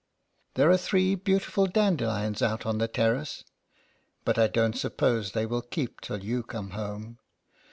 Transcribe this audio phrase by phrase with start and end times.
[0.55, 3.43] There are three beautiful dan delions out on the terrace,
[4.25, 4.63] but I 34 LETTERS FROM A CAT.
[4.63, 4.81] don't
[5.13, 7.19] suppose they will keep till you come home.